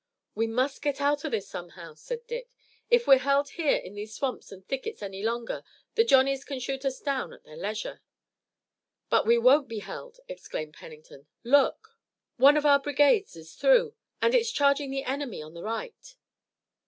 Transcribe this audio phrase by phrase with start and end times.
[0.33, 2.49] "We must get out of this somehow," said Dick.
[2.89, 6.83] "If we're held here in these swamps and thickets any longer the Johnnies can shoot
[6.85, 8.01] us down at their leisure."
[9.11, 11.27] "But we won't be held!" exclaimed Pennington.
[11.43, 11.89] "Look!
[12.37, 13.93] One of our brigades is through,
[14.23, 16.15] and it's charging the enemy on the right!"